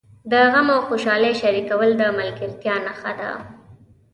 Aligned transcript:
د 0.31 0.33
غم 0.51 0.67
او 0.75 0.79
خوشالۍ 0.87 1.33
شریکول 1.41 1.89
د 1.97 2.03
ملګرتیا 2.17 2.75
نښه 2.85 3.11
ده. 3.19 3.31